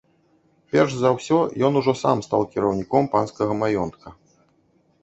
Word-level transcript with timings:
Перш 0.75 0.95
за 1.01 1.11
ўсё 1.17 1.37
ён 1.69 1.77
ужо 1.83 1.93
сам 2.03 2.17
стаў 2.29 2.41
кіраўніком 2.57 3.03
панскага 3.13 3.53
маёнтка. 3.63 4.19